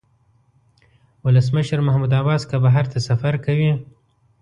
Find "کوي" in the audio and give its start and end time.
3.45-3.71